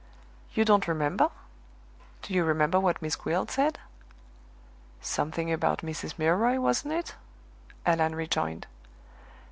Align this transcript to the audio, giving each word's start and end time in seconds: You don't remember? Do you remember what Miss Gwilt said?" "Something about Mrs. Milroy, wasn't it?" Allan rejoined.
You 0.55 0.65
don't 0.65 0.87
remember? 0.87 1.29
Do 2.23 2.33
you 2.33 2.43
remember 2.43 2.79
what 2.79 3.03
Miss 3.03 3.15
Gwilt 3.15 3.51
said?" 3.51 3.77
"Something 4.99 5.53
about 5.53 5.81
Mrs. 5.81 6.17
Milroy, 6.17 6.57
wasn't 6.59 6.95
it?" 6.95 7.13
Allan 7.85 8.15
rejoined. 8.15 8.65